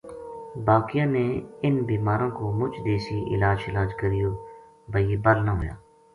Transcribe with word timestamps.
باقیاں 0.67 1.05
نے 1.15 1.25
اِنھ 1.63 1.81
بیماراں 1.87 2.29
کو 2.37 2.45
مُچ 2.57 2.73
دیسی 2.85 3.17
علاج 3.35 3.57
شلاج 3.65 3.89
کریو 3.99 4.31
با 4.91 4.97
یہ 5.07 5.17
بَل 5.23 5.37
نہ 5.45 5.51
ہویا 5.57 5.73